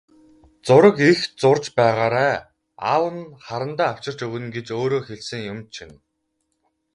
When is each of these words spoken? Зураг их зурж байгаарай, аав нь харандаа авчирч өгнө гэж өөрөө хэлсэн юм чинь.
Зураг 0.65 0.97
их 1.11 1.19
зурж 1.41 1.65
байгаарай, 1.77 2.35
аав 2.91 3.03
нь 3.15 3.21
харандаа 3.45 3.87
авчирч 3.91 4.19
өгнө 4.25 4.49
гэж 4.55 4.67
өөрөө 4.79 5.01
хэлсэн 5.03 5.41
юм 5.51 5.59
чинь. 5.75 5.95